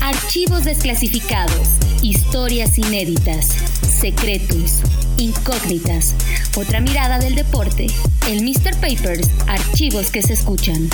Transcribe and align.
Archivos 0.00 0.64
desclasificados, 0.64 1.68
historias 2.02 2.78
inéditas, 2.78 3.46
secretos, 3.82 4.80
incógnitas, 5.16 6.14
otra 6.56 6.80
mirada 6.80 7.18
del 7.18 7.36
deporte, 7.36 7.86
el 8.28 8.42
Mr. 8.42 8.74
Papers, 8.80 9.30
archivos 9.46 10.10
que 10.10 10.22
se 10.22 10.32
escuchan. 10.32 10.88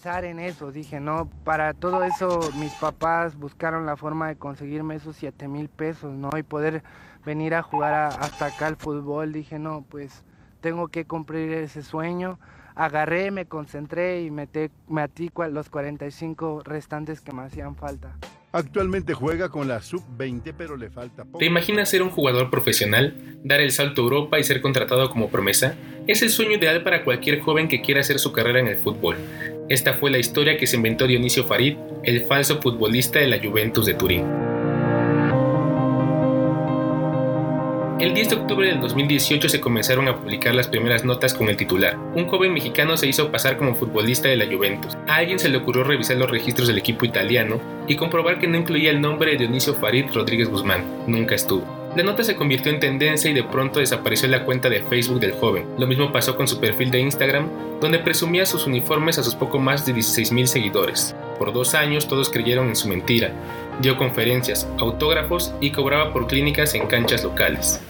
Pensar 0.00 0.24
en 0.24 0.38
eso, 0.38 0.72
dije, 0.72 0.98
no, 0.98 1.28
para 1.44 1.74
todo 1.74 2.04
eso 2.04 2.40
mis 2.58 2.72
papás 2.72 3.36
buscaron 3.36 3.84
la 3.84 3.98
forma 3.98 4.28
de 4.28 4.36
conseguirme 4.36 4.94
esos 4.94 5.14
7 5.16 5.46
mil 5.46 5.68
pesos, 5.68 6.14
¿no? 6.14 6.30
Y 6.38 6.42
poder 6.42 6.82
venir 7.26 7.54
a 7.54 7.60
jugar 7.60 7.92
hasta 8.18 8.46
acá 8.46 8.68
al 8.68 8.76
fútbol, 8.76 9.34
dije, 9.34 9.58
no, 9.58 9.84
pues 9.90 10.24
tengo 10.62 10.88
que 10.88 11.04
cumplir 11.04 11.52
ese 11.52 11.82
sueño 11.82 12.38
agarré, 12.74 13.30
me 13.30 13.44
concentré 13.44 14.22
y 14.22 14.30
metí, 14.30 14.70
metí 14.88 15.30
los 15.50 15.68
45 15.68 16.62
restantes 16.64 17.20
que 17.20 17.32
me 17.32 17.42
hacían 17.42 17.76
falta. 17.76 18.16
Actualmente 18.52 19.14
juega 19.14 19.48
con 19.48 19.68
la 19.68 19.80
sub-20, 19.80 20.54
pero 20.56 20.76
le 20.76 20.90
falta 20.90 21.24
poco. 21.24 21.38
¿Te 21.38 21.44
imaginas 21.44 21.88
ser 21.90 22.02
un 22.02 22.10
jugador 22.10 22.50
profesional, 22.50 23.38
dar 23.44 23.60
el 23.60 23.70
salto 23.70 24.00
a 24.00 24.04
Europa 24.04 24.40
y 24.40 24.44
ser 24.44 24.60
contratado 24.60 25.10
como 25.10 25.28
promesa? 25.28 25.76
Es 26.08 26.22
el 26.22 26.30
sueño 26.30 26.56
ideal 26.56 26.82
para 26.82 27.04
cualquier 27.04 27.40
joven 27.40 27.68
que 27.68 27.82
quiera 27.82 28.00
hacer 28.00 28.18
su 28.18 28.32
carrera 28.32 28.60
en 28.60 28.66
el 28.66 28.78
fútbol. 28.78 29.16
Esta 29.70 29.94
fue 29.94 30.10
la 30.10 30.18
historia 30.18 30.56
que 30.56 30.66
se 30.66 30.74
inventó 30.74 31.06
Dionisio 31.06 31.44
Farid, 31.44 31.76
el 32.02 32.22
falso 32.22 32.60
futbolista 32.60 33.20
de 33.20 33.28
la 33.28 33.38
Juventus 33.38 33.86
de 33.86 33.94
Turín. 33.94 34.24
El 38.00 38.12
10 38.12 38.30
de 38.30 38.34
octubre 38.34 38.66
del 38.66 38.80
2018 38.80 39.48
se 39.48 39.60
comenzaron 39.60 40.08
a 40.08 40.16
publicar 40.16 40.56
las 40.56 40.66
primeras 40.66 41.04
notas 41.04 41.34
con 41.34 41.48
el 41.48 41.56
titular. 41.56 41.96
Un 42.16 42.26
joven 42.26 42.52
mexicano 42.52 42.96
se 42.96 43.06
hizo 43.06 43.30
pasar 43.30 43.58
como 43.58 43.76
futbolista 43.76 44.28
de 44.28 44.38
la 44.38 44.46
Juventus. 44.52 44.98
A 45.06 45.16
alguien 45.16 45.38
se 45.38 45.48
le 45.48 45.58
ocurrió 45.58 45.84
revisar 45.84 46.16
los 46.16 46.32
registros 46.32 46.66
del 46.66 46.78
equipo 46.78 47.04
italiano 47.04 47.60
y 47.86 47.94
comprobar 47.94 48.40
que 48.40 48.48
no 48.48 48.58
incluía 48.58 48.90
el 48.90 49.00
nombre 49.00 49.30
de 49.30 49.36
Dionisio 49.36 49.74
Farid 49.74 50.06
Rodríguez 50.12 50.48
Guzmán. 50.48 50.84
Nunca 51.06 51.36
estuvo. 51.36 51.79
La 51.96 52.04
nota 52.04 52.22
se 52.22 52.36
convirtió 52.36 52.70
en 52.70 52.78
tendencia 52.78 53.28
y 53.28 53.34
de 53.34 53.42
pronto 53.42 53.80
desapareció 53.80 54.28
la 54.28 54.44
cuenta 54.44 54.68
de 54.68 54.80
Facebook 54.82 55.18
del 55.18 55.32
joven. 55.32 55.66
Lo 55.76 55.88
mismo 55.88 56.12
pasó 56.12 56.36
con 56.36 56.46
su 56.46 56.60
perfil 56.60 56.92
de 56.92 57.00
Instagram, 57.00 57.48
donde 57.80 57.98
presumía 57.98 58.46
sus 58.46 58.64
uniformes 58.68 59.18
a 59.18 59.24
sus 59.24 59.34
poco 59.34 59.58
más 59.58 59.84
de 59.84 59.94
16.000 59.94 60.46
seguidores. 60.46 61.16
Por 61.36 61.52
dos 61.52 61.74
años 61.74 62.06
todos 62.06 62.30
creyeron 62.30 62.68
en 62.68 62.76
su 62.76 62.86
mentira. 62.86 63.32
Dio 63.82 63.96
conferencias, 63.96 64.68
autógrafos 64.78 65.52
y 65.60 65.72
cobraba 65.72 66.12
por 66.12 66.28
clínicas 66.28 66.74
en 66.74 66.86
canchas 66.86 67.24
locales. 67.24 67.80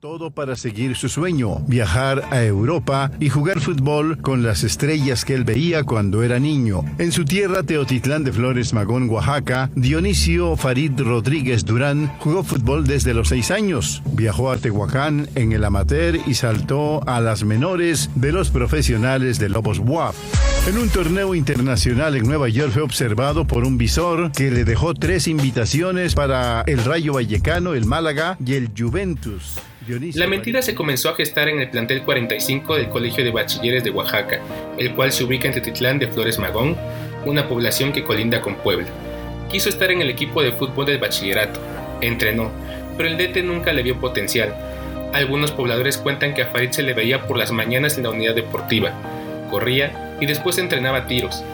Todo 0.00 0.30
para 0.30 0.56
seguir 0.56 0.94
su 0.94 1.08
sueño, 1.08 1.60
viajar 1.66 2.24
a 2.30 2.44
Europa 2.44 3.10
y 3.18 3.30
jugar 3.30 3.60
fútbol 3.60 4.18
con 4.20 4.42
las 4.42 4.62
estrellas 4.62 5.24
que 5.24 5.32
él 5.32 5.44
veía 5.44 5.84
cuando 5.84 6.22
era 6.22 6.38
niño. 6.38 6.82
En 6.98 7.12
su 7.12 7.24
tierra, 7.24 7.62
Teotitlán 7.62 8.22
de 8.22 8.32
Flores 8.32 8.74
Magón, 8.74 9.08
Oaxaca, 9.08 9.70
Dionisio 9.74 10.54
Farid 10.56 11.00
Rodríguez 11.00 11.64
Durán 11.64 12.12
jugó 12.18 12.42
fútbol 12.42 12.86
desde 12.86 13.14
los 13.14 13.28
seis 13.28 13.50
años. 13.50 14.02
Viajó 14.12 14.50
a 14.50 14.58
Tehuacán 14.58 15.30
en 15.34 15.52
el 15.52 15.64
amateur 15.64 16.18
y 16.26 16.34
saltó 16.34 17.00
a 17.08 17.20
las 17.22 17.44
menores 17.44 18.10
de 18.14 18.32
los 18.32 18.50
profesionales 18.50 19.38
de 19.38 19.48
Lobos 19.48 19.78
WAP. 19.78 20.14
En 20.68 20.76
un 20.76 20.90
torneo 20.90 21.34
internacional 21.34 22.16
en 22.16 22.26
Nueva 22.26 22.50
York 22.50 22.72
fue 22.72 22.82
observado 22.82 23.46
por 23.46 23.64
un 23.64 23.78
visor 23.78 24.30
que 24.32 24.50
le 24.50 24.64
dejó 24.64 24.92
tres 24.92 25.26
invitaciones 25.26 26.14
para 26.14 26.62
el 26.66 26.84
Rayo 26.84 27.14
Vallecano, 27.14 27.72
el 27.72 27.86
Málaga 27.86 28.36
y 28.44 28.54
el 28.54 28.70
Juventus. 28.76 29.58
La 30.14 30.26
mentira 30.26 30.62
se 30.62 30.74
comenzó 30.74 31.10
a 31.10 31.14
gestar 31.14 31.48
en 31.48 31.60
el 31.60 31.70
plantel 31.70 32.02
45 32.02 32.76
del 32.76 32.88
Colegio 32.88 33.22
de 33.22 33.30
Bachilleres 33.30 33.84
de 33.84 33.90
Oaxaca, 33.90 34.40
el 34.78 34.92
cual 34.94 35.12
se 35.12 35.22
ubica 35.22 35.46
en 35.46 35.54
Tetitlán 35.54 36.00
de 36.00 36.08
Flores 36.08 36.40
Magón, 36.40 36.76
una 37.24 37.48
población 37.48 37.92
que 37.92 38.02
colinda 38.02 38.40
con 38.40 38.56
Puebla. 38.56 38.88
Quiso 39.48 39.68
estar 39.68 39.92
en 39.92 40.02
el 40.02 40.10
equipo 40.10 40.42
de 40.42 40.50
fútbol 40.50 40.86
del 40.86 40.98
bachillerato, 40.98 41.60
entrenó, 42.00 42.50
pero 42.96 43.08
el 43.08 43.16
DT 43.16 43.44
nunca 43.44 43.72
le 43.72 43.84
vio 43.84 44.00
potencial. 44.00 44.56
Algunos 45.12 45.52
pobladores 45.52 45.98
cuentan 45.98 46.34
que 46.34 46.42
a 46.42 46.48
Farid 46.48 46.72
se 46.72 46.82
le 46.82 46.92
veía 46.92 47.24
por 47.28 47.38
las 47.38 47.52
mañanas 47.52 47.96
en 47.96 48.02
la 48.02 48.10
unidad 48.10 48.34
deportiva, 48.34 48.92
corría 49.50 50.16
y 50.20 50.26
después 50.26 50.58
entrenaba 50.58 51.06
tiros. 51.06 51.44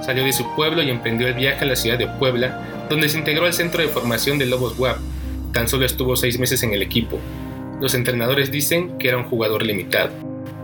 Salió 0.00 0.24
de 0.24 0.32
su 0.32 0.56
pueblo 0.56 0.82
y 0.82 0.90
emprendió 0.90 1.28
el 1.28 1.34
viaje 1.34 1.64
a 1.64 1.68
la 1.68 1.76
ciudad 1.76 1.98
de 1.98 2.08
Puebla, 2.08 2.86
donde 2.90 3.08
se 3.08 3.18
integró 3.18 3.46
al 3.46 3.54
centro 3.54 3.80
de 3.80 3.88
formación 3.88 4.38
de 4.38 4.46
Lobos 4.46 4.76
WAP. 4.76 4.98
Tan 5.52 5.68
solo 5.68 5.86
estuvo 5.86 6.16
seis 6.16 6.38
meses 6.38 6.62
en 6.62 6.74
el 6.74 6.82
equipo, 6.82 7.18
los 7.80 7.94
entrenadores 7.94 8.50
dicen 8.50 8.98
que 8.98 9.08
era 9.08 9.18
un 9.18 9.24
jugador 9.24 9.64
limitado. 9.64 10.10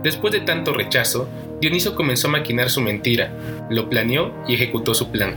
Después 0.03 0.33
de 0.33 0.41
tanto 0.41 0.73
rechazo, 0.73 1.29
Dioniso 1.61 1.95
comenzó 1.95 2.27
a 2.27 2.31
maquinar 2.31 2.69
su 2.69 2.81
mentira, 2.81 3.33
lo 3.69 3.89
planeó 3.89 4.33
y 4.47 4.55
ejecutó 4.55 4.93
su 4.93 5.11
plan. 5.11 5.35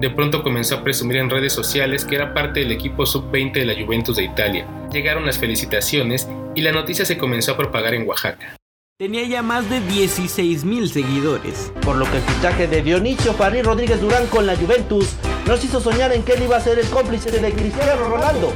De 0.00 0.10
pronto 0.10 0.44
comenzó 0.44 0.76
a 0.76 0.84
presumir 0.84 1.16
en 1.16 1.30
redes 1.30 1.52
sociales 1.52 2.04
que 2.04 2.14
era 2.14 2.32
parte 2.32 2.60
del 2.60 2.70
equipo 2.70 3.04
sub-20 3.04 3.52
de 3.54 3.66
la 3.66 3.74
Juventus 3.74 4.16
de 4.16 4.24
Italia. 4.24 4.66
Llegaron 4.92 5.26
las 5.26 5.38
felicitaciones 5.38 6.28
y 6.54 6.60
la 6.60 6.70
noticia 6.70 7.04
se 7.04 7.18
comenzó 7.18 7.52
a 7.52 7.56
propagar 7.56 7.94
en 7.94 8.06
Oaxaca. 8.06 8.56
Tenía 8.96 9.24
ya 9.24 9.42
más 9.42 9.68
de 9.70 9.80
16 9.80 10.64
mil 10.64 10.88
seguidores. 10.88 11.72
Por 11.82 11.96
lo 11.96 12.04
que 12.10 12.16
el 12.16 12.22
fichaje 12.22 12.66
de 12.66 12.82
Dionisio 12.82 13.32
Farid 13.32 13.64
Rodríguez 13.64 14.00
Durán 14.00 14.26
con 14.26 14.46
la 14.46 14.56
Juventus 14.56 15.16
nos 15.46 15.64
hizo 15.64 15.80
soñar 15.80 16.12
en 16.12 16.22
que 16.22 16.32
él 16.32 16.42
iba 16.44 16.56
a 16.56 16.60
ser 16.60 16.78
el 16.78 16.86
cómplice 16.88 17.30
de 17.30 17.52
Cristiano 17.52 18.08
Ronaldo. 18.08 18.52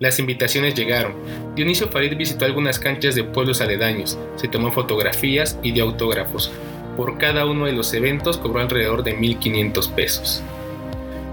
Las 0.00 0.20
invitaciones 0.20 0.76
llegaron. 0.76 1.14
Dionisio 1.56 1.88
Farid 1.88 2.16
visitó 2.16 2.44
algunas 2.44 2.78
canchas 2.78 3.16
de 3.16 3.24
pueblos 3.24 3.60
aledaños, 3.60 4.16
se 4.36 4.46
tomó 4.46 4.70
fotografías 4.70 5.58
y 5.64 5.72
dio 5.72 5.82
autógrafos. 5.84 6.52
Por 6.96 7.18
cada 7.18 7.46
uno 7.46 7.66
de 7.66 7.72
los 7.72 7.92
eventos 7.94 8.38
cobró 8.38 8.60
alrededor 8.60 9.02
de 9.02 9.18
1.500 9.18 9.90
pesos. 9.94 10.42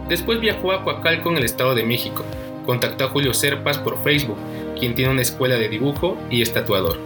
Después 0.09 0.39
viajó 0.39 0.71
a 0.71 0.83
Coacalco 0.83 1.29
en 1.29 1.37
el 1.37 1.43
Estado 1.43 1.75
de 1.75 1.83
México. 1.83 2.25
Contactó 2.65 3.05
a 3.05 3.09
Julio 3.09 3.35
Serpas 3.35 3.77
por 3.77 4.03
Facebook, 4.03 4.37
quien 4.79 4.95
tiene 4.95 5.11
una 5.11 5.21
escuela 5.21 5.55
de 5.55 5.69
dibujo 5.69 6.17
y 6.31 6.41
es 6.41 6.51
tatuador. 6.51 6.97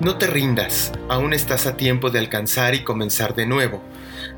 No 0.00 0.16
te 0.16 0.26
rindas, 0.26 0.92
aún 1.08 1.32
estás 1.32 1.66
a 1.66 1.76
tiempo 1.76 2.10
de 2.10 2.18
alcanzar 2.18 2.74
y 2.74 2.82
comenzar 2.82 3.36
de 3.36 3.46
nuevo. 3.46 3.80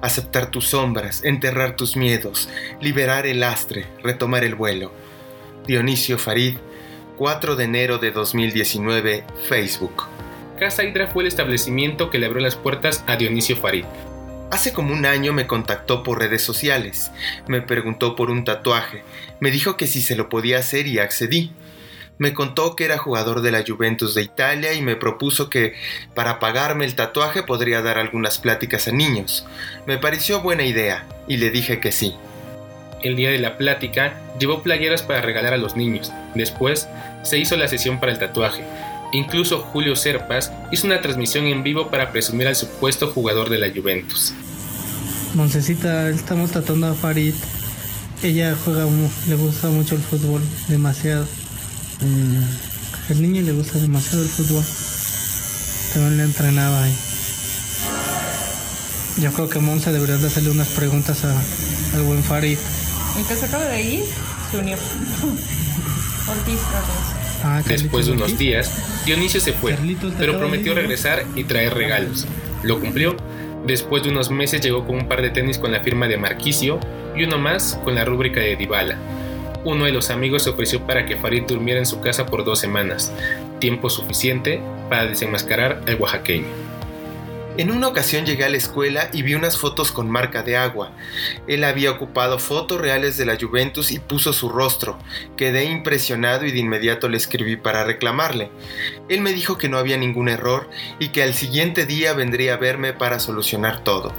Aceptar 0.03 0.51
tus 0.51 0.69
sombras, 0.69 1.25
enterrar 1.25 1.77
tus 1.77 1.97
miedos, 1.97 2.51
liberar 2.81 3.27
el 3.27 3.41
lastre, 3.41 3.87
retomar 4.03 4.45
el 4.45 4.55
vuelo. 4.55 4.93
Dionisio 5.67 6.19
Farid, 6.19 6.57
4 7.19 7.55
de 7.55 7.65
enero 7.65 7.99
de 7.99 8.11
2019, 8.11 9.25
Facebook. 9.49 10.09
Casa 10.59 10.83
Hydra 10.83 11.07
fue 11.07 11.23
el 11.23 11.29
establecimiento 11.29 12.11
que 12.11 12.19
le 12.19 12.27
abrió 12.27 12.43
las 12.43 12.57
puertas 12.57 13.05
a 13.07 13.15
Dionisio 13.15 13.57
Farid. 13.57 13.85
Hace 14.51 14.73
como 14.73 14.93
un 14.93 15.07
año 15.07 15.33
me 15.33 15.47
contactó 15.47 16.03
por 16.03 16.19
redes 16.19 16.43
sociales, 16.43 17.13
me 17.47 17.63
preguntó 17.63 18.17
por 18.17 18.29
un 18.29 18.45
tatuaje, 18.45 19.05
me 19.39 19.53
dijo 19.53 19.77
que 19.77 19.87
si 19.87 20.03
se 20.03 20.17
lo 20.17 20.29
podía 20.29 20.59
hacer 20.59 20.89
y 20.89 20.99
accedí. 20.99 21.53
Me 22.19 22.35
contó 22.35 22.77
que 22.77 22.85
era 22.85 22.99
jugador 22.99 23.41
de 23.41 23.53
la 23.53 23.65
Juventus 23.67 24.15
de 24.15 24.23
Italia 24.23 24.75
y 24.75 24.83
me 24.83 24.97
propuso 24.97 25.49
que 25.49 25.75
para 26.15 26.41
pagarme 26.41 26.85
el 26.85 26.95
tatuaje 26.97 27.43
podría 27.43 27.83
dar 27.83 27.99
algunas 27.99 28.39
pláticas 28.39 28.89
a 28.89 28.93
niños. 28.93 29.47
Me 29.87 29.99
pareció 29.99 30.41
buena 30.41 30.65
idea 30.65 31.07
y 31.29 31.37
le 31.37 31.51
dije 31.51 31.81
que 31.81 31.93
sí 31.93 32.17
el 33.03 33.17
día 33.17 33.31
de 33.31 33.39
la 33.39 33.57
plática, 33.57 34.15
llevó 34.39 34.63
playeras 34.63 35.03
para 35.03 35.21
regalar 35.21 35.55
a 35.55 35.59
los 35.59 35.77
niños. 35.77 36.13
Después, 36.35 36.89
se 37.23 37.39
hizo 37.39 37.57
la 37.57 37.69
sesión 37.69 38.01
para 38.01 38.13
el 38.13 38.19
tatuaje. 38.19 38.65
Incluso 39.13 39.61
Julio 39.61 39.95
Serpas 39.95 40.53
hizo 40.71 40.87
una 40.87 41.03
transmisión 41.03 41.47
en 41.47 41.63
vivo 41.63 41.89
para 41.89 42.13
presumir 42.13 42.49
al 42.49 42.57
supuesto 42.57 43.09
jugador 43.13 43.51
de 43.51 43.59
la 43.59 43.71
Juventus. 43.71 44.33
Moncecita, 45.35 46.09
estamos 46.09 46.51
tratando 46.51 46.89
a 46.89 46.95
Farid. 46.95 47.35
Ella 48.23 48.57
juega, 48.65 48.87
le 49.29 49.35
gusta 49.35 49.69
mucho 49.69 49.97
el 49.97 50.03
fútbol, 50.03 50.43
demasiado. 50.69 51.27
El 53.09 53.21
niño 53.21 53.43
le 53.43 53.53
gusta 53.53 53.79
demasiado 53.79 54.23
el 54.23 54.29
fútbol. 54.29 54.65
También 55.93 56.17
le 56.17 56.23
entrenaba 56.25 56.85
ahí. 56.85 56.97
Yo 59.21 59.31
creo 59.33 59.49
que 59.49 59.59
Monza 59.59 59.93
debería 59.93 60.15
hacerle 60.15 60.51
unas 60.51 60.69
preguntas 60.69 61.23
al 61.25 62.03
buen 62.03 62.23
Farid. 62.25 62.59
El 63.17 63.27
que 63.27 63.35
se 63.35 63.47
acaba 63.47 63.65
de 63.65 63.83
ir 63.83 64.05
se 64.51 64.59
unió. 64.59 64.77
Ortiz 66.29 66.61
ah, 67.45 67.63
Después 67.67 68.07
de 68.07 68.13
unos 68.13 68.39
días, 68.39 69.05
Dionisio 69.05 69.41
se 69.41 69.53
fue, 69.53 69.77
pero 70.19 70.39
prometió 70.39 70.75
regresar 70.75 71.25
y 71.35 71.45
traer 71.45 71.75
regalos. 71.75 72.27
Lo 72.63 72.81
cumplió. 72.81 73.17
Después 73.67 74.03
de 74.03 74.09
unos 74.09 74.31
meses 74.31 74.61
llegó 74.61 74.87
con 74.87 74.97
un 74.97 75.09
par 75.09 75.23
de 75.23 75.31
tenis 75.31 75.59
con 75.59 75.71
la 75.73 75.81
firma 75.81 76.09
de 76.09 76.17
Marquicio 76.17 76.81
y 77.15 77.25
uno 77.25 77.39
más 77.39 77.79
con 77.85 77.95
la 77.95 78.05
rúbrica 78.05 78.41
de 78.41 78.57
Dybala. 78.57 78.97
Uno 79.65 79.85
de 79.85 79.93
los 79.93 80.11
amigos 80.11 80.43
se 80.43 80.51
ofreció 80.51 80.85
para 80.87 81.07
que 81.07 81.17
Farid 81.17 81.45
durmiera 81.47 81.79
en 81.79 81.87
su 81.87 82.01
casa 82.01 82.27
por 82.27 82.45
dos 82.45 82.59
semanas, 82.59 83.13
tiempo 83.61 83.91
suficiente 83.91 84.61
para 84.89 85.07
desenmascarar 85.07 85.83
al 85.87 86.01
oaxaqueño. 86.01 86.62
En 87.59 87.71
una 87.71 87.89
ocasión 87.89 88.25
llegué 88.25 88.45
a 88.45 88.49
la 88.49 88.57
escuela 88.57 89.11
y 89.13 89.21
vi 89.21 89.35
unas 89.35 89.59
fotos 89.59 89.93
con 89.93 90.09
marca 90.09 90.43
de 90.43 90.57
agua. 90.57 90.91
Él 91.47 91.65
había 91.65 91.91
ocupado 91.91 92.39
fotos 92.39 92.81
reales 92.81 93.19
de 93.19 93.27
la 93.27 93.37
Juventus 93.39 93.91
y 93.91 93.99
puso 93.99 94.33
su 94.33 94.49
rostro. 94.49 94.99
Quedé 95.37 95.67
impresionado 95.67 96.47
y 96.47 96.51
de 96.51 96.61
inmediato 96.61 97.11
le 97.11 97.19
escribí 97.19 97.57
para 97.57 97.85
reclamarle. 97.85 98.51
Él 99.11 99.21
me 99.21 99.35
dijo 99.35 99.59
que 99.59 99.69
no 99.69 99.77
había 99.77 99.99
ningún 99.99 100.31
error 100.31 100.71
y 100.99 101.09
que 101.09 101.23
al 101.23 101.35
siguiente 101.35 101.85
día 101.85 102.15
vendría 102.15 102.55
a 102.55 102.57
verme 102.57 102.95
para 102.95 103.21
solucionar 103.21 103.85
todo. 103.85 104.15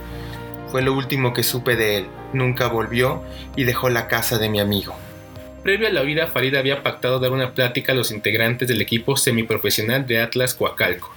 Fue 0.67 0.83
lo 0.83 0.93
último 0.93 1.33
que 1.33 1.41
supe 1.41 1.75
de 1.75 1.97
él. 1.97 2.07
Nunca 2.33 2.67
volvió 2.67 3.23
y 3.55 3.63
dejó 3.63 3.89
la 3.89 4.07
casa 4.07 4.37
de 4.37 4.49
mi 4.49 4.59
amigo. 4.59 4.95
Previo 5.63 5.87
a 5.87 5.91
la 5.91 6.03
huida, 6.03 6.27
Farid 6.27 6.53
había 6.53 6.83
pactado 6.83 7.19
dar 7.19 7.31
una 7.31 7.55
plática 7.55 7.93
a 7.93 7.95
los 7.95 8.11
integrantes 8.11 8.67
del 8.67 8.81
equipo 8.81 9.17
semiprofesional 9.17 10.05
de 10.05 10.21
Atlas 10.21 10.53
Coacalco 10.53 11.11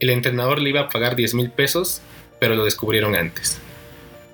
el 0.00 0.10
entrenador 0.10 0.60
le 0.60 0.70
iba 0.70 0.82
a 0.82 0.88
pagar 0.88 1.16
10 1.16 1.34
mil 1.34 1.50
pesos, 1.50 2.02
pero 2.38 2.54
lo 2.54 2.64
descubrieron 2.64 3.14
antes. 3.14 3.58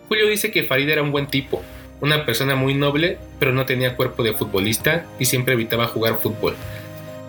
Julio 0.08 0.28
dice 0.28 0.50
que 0.50 0.64
Farid 0.64 0.88
era 0.88 1.02
un 1.02 1.12
buen 1.12 1.26
tipo, 1.28 1.62
una 2.00 2.26
persona 2.26 2.56
muy 2.56 2.74
noble, 2.74 3.18
pero 3.38 3.52
no 3.52 3.64
tenía 3.64 3.96
cuerpo 3.96 4.22
de 4.22 4.32
futbolista 4.32 5.06
y 5.18 5.24
siempre 5.24 5.54
evitaba 5.54 5.86
jugar 5.86 6.18
fútbol. 6.18 6.56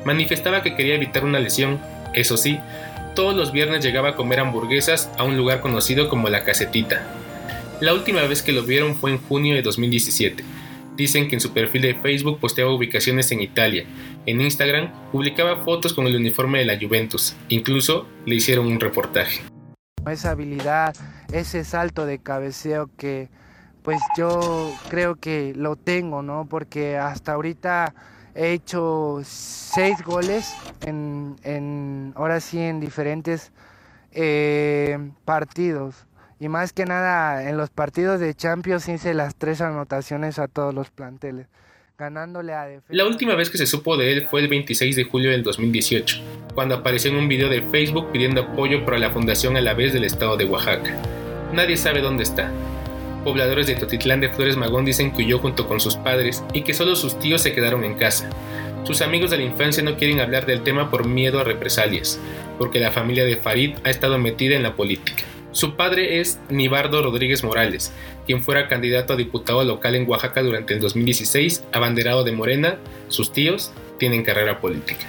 Manifestaba 0.04 0.64
que 0.64 0.76
quería 0.76 0.96
evitar 0.96 1.24
una 1.24 1.40
lesión, 1.40 1.80
eso 2.14 2.38
sí, 2.38 2.60
todos 3.16 3.36
los 3.36 3.52
viernes 3.52 3.84
llegaba 3.84 4.10
a 4.10 4.16
comer 4.16 4.40
hamburguesas 4.40 5.12
a 5.18 5.24
un 5.24 5.38
lugar 5.38 5.62
conocido 5.62 6.10
como 6.10 6.30
La 6.30 6.44
Casetita. 6.44 7.04
La 7.80 7.94
última 7.94 8.24
vez 8.24 8.42
que 8.42 8.52
lo 8.52 8.64
vieron 8.64 8.96
fue 8.96 9.12
en 9.12 9.20
junio 9.20 9.56
de 9.56 9.62
2017, 9.62 10.44
Dicen 10.96 11.28
que 11.28 11.36
en 11.36 11.42
su 11.42 11.52
perfil 11.54 11.82
de 11.82 11.96
Facebook 11.96 12.40
posteaba 12.40 12.74
ubicaciones 12.74 13.32
en 13.32 13.42
Italia. 13.42 13.86
En 14.26 14.42
Instagram 14.42 14.92
publicaba 15.12 15.64
fotos 15.64 15.94
con 15.94 16.06
el 16.08 16.16
uniforme 16.16 16.60
de 16.60 16.66
la 16.66 16.80
Juventus. 16.80 17.36
Incluso 17.50 18.08
le 18.26 18.36
hicieron 18.36 18.68
un 18.68 18.80
reportaje. 18.80 19.42
Esa 20.06 20.32
habilidad, 20.32 20.96
ese 21.32 21.64
salto 21.64 22.06
de 22.06 22.20
cabeceo 22.20 22.90
que 22.98 23.30
pues 23.84 24.00
yo 24.18 24.72
creo 24.90 25.16
que 25.16 25.54
lo 25.56 25.76
tengo, 25.76 26.22
¿no? 26.22 26.48
Porque 26.50 26.98
hasta 26.98 27.34
ahorita 27.34 27.94
he 28.34 28.54
hecho 28.54 29.22
seis 29.24 30.02
goles 30.04 30.54
en, 30.86 32.14
ahora 32.16 32.40
sí 32.40 32.60
en 32.60 32.80
diferentes 32.80 33.52
eh, 34.12 34.98
partidos. 35.26 36.06
Y 36.44 36.50
más 36.50 36.74
que 36.74 36.84
nada 36.84 37.50
en 37.50 37.56
los 37.56 37.70
partidos 37.70 38.20
de 38.20 38.34
Champions 38.34 38.90
hice 38.90 39.14
las 39.14 39.38
tres 39.38 39.62
anotaciones 39.62 40.40
a 40.40 40.50
todos 40.50 40.74
los 40.74 40.90
planteles, 40.90 41.48
ganándole 41.98 42.52
a 42.52 42.66
defensa. 42.66 42.88
La 42.90 43.06
última 43.06 43.36
vez 43.36 43.50
que 43.50 43.58
se 43.58 43.66
supo 43.66 43.96
de 43.96 44.12
él 44.12 44.28
fue 44.30 44.42
el 44.42 44.50
26 44.50 44.94
de 44.98 45.06
julio 45.06 45.32
del 45.32 45.42
2018, 45.42 46.18
cuando 46.54 46.76
apareció 46.76 47.12
en 47.12 47.16
un 47.16 47.30
video 47.30 47.48
de 47.48 47.62
Facebook 47.62 48.12
pidiendo 48.12 48.42
apoyo 48.42 48.84
para 48.84 48.98
la 48.98 49.10
Fundación 49.10 49.56
a 49.56 49.62
la 49.62 49.74
vez 49.74 49.94
del 49.94 50.04
estado 50.04 50.36
de 50.36 50.44
Oaxaca. 50.44 50.94
Nadie 51.54 51.78
sabe 51.78 52.02
dónde 52.02 52.24
está. 52.24 52.52
Pobladores 53.24 53.68
de 53.68 53.76
Totitlán 53.76 54.20
de 54.20 54.28
Flores 54.28 54.58
Magón 54.58 54.84
dicen 54.84 55.14
que 55.14 55.24
huyó 55.24 55.40
junto 55.40 55.66
con 55.66 55.80
sus 55.80 55.96
padres 55.96 56.44
y 56.52 56.64
que 56.64 56.74
solo 56.74 56.98
sus 56.98 57.18
tíos 57.20 57.42
se 57.42 57.54
quedaron 57.54 57.86
en 57.86 57.94
casa. 57.94 58.30
Sus 58.84 59.02
amigos 59.02 59.32
de 59.32 59.38
la 59.38 59.44
infancia 59.44 59.82
no 59.82 59.96
quieren 59.96 60.20
hablar 60.20 60.46
del 60.46 60.62
tema 60.62 60.92
por 60.92 61.08
miedo 61.08 61.40
a 61.40 61.46
represalias, 61.46 62.20
porque 62.60 62.82
la 62.82 62.92
familia 62.92 63.24
de 63.24 63.38
Farid 63.38 63.78
ha 63.86 63.90
estado 63.90 64.20
metida 64.20 64.58
en 64.58 64.64
la 64.64 64.76
política. 64.76 65.24
Su 65.54 65.76
padre 65.76 66.20
es 66.20 66.40
Nibardo 66.50 67.04
Rodríguez 67.04 67.44
Morales, 67.44 67.94
quien 68.26 68.42
fuera 68.42 68.68
candidato 68.68 69.14
a 69.14 69.16
diputado 69.16 69.64
local 69.64 69.94
en 69.94 70.10
Oaxaca 70.10 70.42
durante 70.42 70.74
el 70.74 70.80
2016, 70.80 71.64
abanderado 71.72 72.24
de 72.24 72.32
Morena. 72.32 72.78
Sus 73.08 73.32
tíos 73.32 73.72
tienen 74.00 74.24
carrera 74.24 74.60
política. 74.60 75.06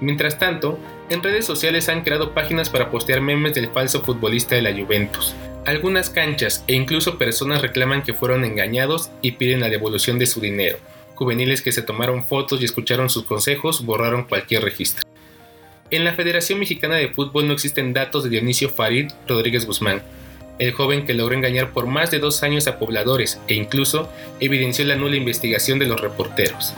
Mientras 0.00 0.38
tanto, 0.38 0.78
en 1.10 1.22
redes 1.22 1.44
sociales 1.44 1.90
han 1.90 2.04
creado 2.04 2.32
páginas 2.32 2.70
para 2.70 2.90
postear 2.90 3.20
memes 3.20 3.54
del 3.54 3.68
falso 3.68 4.02
futbolista 4.02 4.54
de 4.54 4.62
la 4.62 4.72
Juventus. 4.72 5.34
Algunas 5.66 6.08
canchas 6.08 6.64
e 6.66 6.72
incluso 6.72 7.18
personas 7.18 7.60
reclaman 7.60 8.02
que 8.02 8.14
fueron 8.14 8.46
engañados 8.46 9.10
y 9.20 9.32
piden 9.32 9.60
la 9.60 9.68
devolución 9.68 10.18
de 10.18 10.26
su 10.26 10.40
dinero. 10.40 10.78
Juveniles 11.16 11.60
que 11.60 11.72
se 11.72 11.82
tomaron 11.82 12.24
fotos 12.24 12.62
y 12.62 12.64
escucharon 12.64 13.10
sus 13.10 13.24
consejos 13.24 13.84
borraron 13.84 14.24
cualquier 14.24 14.62
registro. 14.62 15.03
En 15.94 16.02
la 16.02 16.14
Federación 16.14 16.58
Mexicana 16.58 16.96
de 16.96 17.10
Fútbol 17.10 17.46
no 17.46 17.52
existen 17.52 17.92
datos 17.92 18.24
de 18.24 18.30
Dionisio 18.30 18.68
Farid 18.68 19.12
Rodríguez 19.28 19.64
Guzmán, 19.64 20.02
el 20.58 20.72
joven 20.72 21.06
que 21.06 21.14
logró 21.14 21.36
engañar 21.36 21.70
por 21.70 21.86
más 21.86 22.10
de 22.10 22.18
dos 22.18 22.42
años 22.42 22.66
a 22.66 22.80
pobladores 22.80 23.40
e 23.46 23.54
incluso 23.54 24.10
evidenció 24.40 24.84
la 24.86 24.96
nula 24.96 25.14
investigación 25.14 25.78
de 25.78 25.86
los 25.86 26.00
reporteros. 26.00 26.74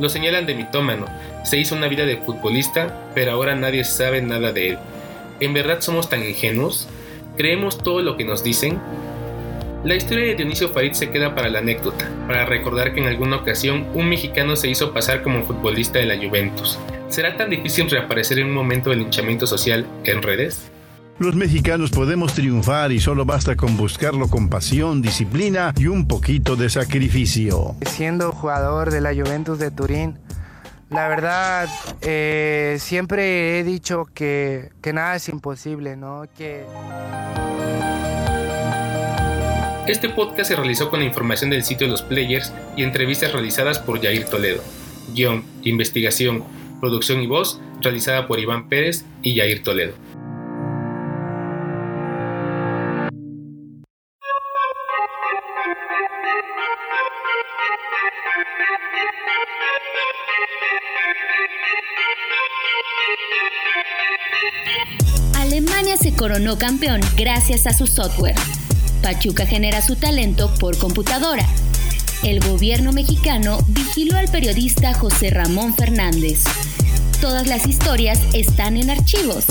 Lo 0.00 0.08
señalan 0.08 0.46
de 0.46 0.56
mitómano, 0.56 1.06
se 1.44 1.56
hizo 1.56 1.76
una 1.76 1.86
vida 1.86 2.04
de 2.04 2.16
futbolista, 2.16 3.12
pero 3.14 3.30
ahora 3.30 3.54
nadie 3.54 3.84
sabe 3.84 4.20
nada 4.22 4.52
de 4.52 4.70
él. 4.70 4.78
¿En 5.38 5.54
verdad 5.54 5.80
somos 5.80 6.10
tan 6.10 6.24
ingenuos? 6.24 6.88
¿Creemos 7.36 7.78
todo 7.78 8.02
lo 8.02 8.16
que 8.16 8.24
nos 8.24 8.42
dicen? 8.42 8.80
La 9.84 9.94
historia 9.94 10.24
de 10.26 10.34
Dionisio 10.34 10.68
Farid 10.70 10.94
se 10.94 11.10
queda 11.10 11.36
para 11.36 11.48
la 11.48 11.60
anécdota, 11.60 12.10
para 12.26 12.44
recordar 12.44 12.92
que 12.92 12.98
en 12.98 13.06
alguna 13.06 13.36
ocasión 13.36 13.86
un 13.94 14.08
mexicano 14.08 14.56
se 14.56 14.68
hizo 14.68 14.92
pasar 14.92 15.22
como 15.22 15.44
futbolista 15.44 16.00
de 16.00 16.06
la 16.06 16.16
Juventus. 16.16 16.76
¿Será 17.12 17.36
tan 17.36 17.50
difícil 17.50 17.90
reaparecer 17.90 18.38
en 18.38 18.46
un 18.46 18.54
momento 18.54 18.88
de 18.88 18.96
linchamiento 18.96 19.46
social 19.46 19.86
en 20.04 20.22
redes? 20.22 20.70
Los 21.18 21.34
mexicanos 21.34 21.90
podemos 21.90 22.32
triunfar 22.32 22.90
y 22.90 23.00
solo 23.00 23.26
basta 23.26 23.54
con 23.54 23.76
buscarlo 23.76 24.28
con 24.28 24.48
pasión, 24.48 25.02
disciplina 25.02 25.74
y 25.76 25.88
un 25.88 26.08
poquito 26.08 26.56
de 26.56 26.70
sacrificio. 26.70 27.76
Siendo 27.84 28.32
jugador 28.32 28.90
de 28.90 29.02
la 29.02 29.12
Juventus 29.12 29.58
de 29.58 29.70
Turín, 29.70 30.16
la 30.88 31.06
verdad 31.08 31.68
eh, 32.00 32.78
siempre 32.80 33.58
he 33.58 33.62
dicho 33.64 34.06
que, 34.14 34.70
que 34.80 34.94
nada 34.94 35.16
es 35.16 35.28
imposible, 35.28 35.96
¿no? 35.96 36.22
Que... 36.34 36.64
Este 39.86 40.08
podcast 40.08 40.48
se 40.48 40.56
realizó 40.56 40.88
con 40.88 41.00
la 41.00 41.04
información 41.04 41.50
del 41.50 41.62
sitio 41.62 41.88
de 41.88 41.90
los 41.90 42.00
players 42.00 42.54
y 42.74 42.84
entrevistas 42.84 43.34
realizadas 43.34 43.78
por 43.78 44.00
Jair 44.00 44.24
Toledo. 44.24 44.62
Guión, 45.14 45.44
investigación, 45.62 46.44
producción 46.82 47.22
y 47.22 47.28
voz 47.28 47.60
realizada 47.80 48.26
por 48.26 48.40
Iván 48.40 48.68
Pérez 48.68 49.04
y 49.22 49.36
Jair 49.36 49.62
Toledo. 49.62 49.94
Alemania 65.36 65.96
se 65.96 66.16
coronó 66.16 66.58
campeón 66.58 67.00
gracias 67.16 67.68
a 67.68 67.72
su 67.72 67.86
software. 67.86 68.34
Pachuca 69.02 69.46
genera 69.46 69.82
su 69.82 69.94
talento 69.94 70.52
por 70.58 70.76
computadora 70.78 71.46
el 72.22 72.38
gobierno 72.38 72.92
mexicano 72.92 73.58
vigiló 73.66 74.16
al 74.16 74.28
periodista 74.28 74.94
José 74.94 75.30
Ramón 75.30 75.74
Fernández. 75.74 76.44
Todas 77.22 77.46
las 77.46 77.68
historias 77.68 78.20
están 78.34 78.76
en 78.76 78.90
archivos 78.90 79.44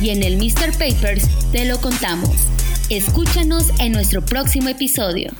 y 0.00 0.08
en 0.08 0.22
el 0.22 0.38
Mr. 0.38 0.72
Papers 0.72 1.28
te 1.52 1.66
lo 1.66 1.78
contamos. 1.78 2.30
Escúchanos 2.88 3.66
en 3.80 3.92
nuestro 3.92 4.24
próximo 4.24 4.70
episodio. 4.70 5.32